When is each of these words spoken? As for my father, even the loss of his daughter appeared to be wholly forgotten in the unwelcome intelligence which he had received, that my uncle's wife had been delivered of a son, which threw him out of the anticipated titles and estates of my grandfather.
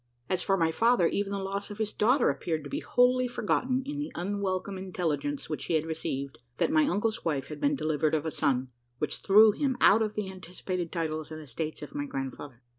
As 0.31 0.41
for 0.41 0.57
my 0.57 0.71
father, 0.71 1.05
even 1.07 1.31
the 1.31 1.37
loss 1.37 1.69
of 1.69 1.77
his 1.77 1.93
daughter 1.93 2.31
appeared 2.31 2.63
to 2.63 2.71
be 2.71 2.79
wholly 2.79 3.27
forgotten 3.27 3.83
in 3.85 3.99
the 3.99 4.11
unwelcome 4.15 4.75
intelligence 4.75 5.47
which 5.47 5.65
he 5.65 5.75
had 5.75 5.85
received, 5.85 6.39
that 6.57 6.71
my 6.71 6.85
uncle's 6.87 7.23
wife 7.23 7.49
had 7.49 7.61
been 7.61 7.75
delivered 7.75 8.15
of 8.15 8.25
a 8.25 8.31
son, 8.31 8.69
which 8.97 9.17
threw 9.17 9.51
him 9.51 9.77
out 9.79 10.01
of 10.01 10.15
the 10.15 10.27
anticipated 10.27 10.91
titles 10.91 11.31
and 11.31 11.39
estates 11.39 11.83
of 11.83 11.93
my 11.93 12.07
grandfather. 12.07 12.63